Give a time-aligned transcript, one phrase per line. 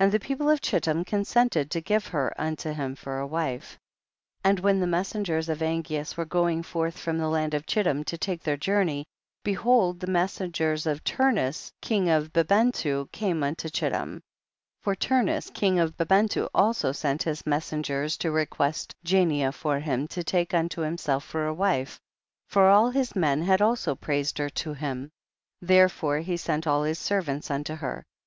[0.00, 3.78] And the people of Chittim consented to give her unto him for a wife.] 0.
[4.44, 8.16] And when the messengers of Angeas were going forth from the land of Chittim to
[8.16, 9.04] take their journey,
[9.44, 14.22] behold the messengers of Turnus king of Bibentu came unto Chittim,
[14.80, 20.24] for Turnus king of Bibentu also sent his messengers to request Jania for him, to
[20.24, 22.00] take unto himself for a wife,
[22.46, 25.10] for all his men had also praised her to him,
[25.60, 28.02] therefore he sent all his ser vants unto her.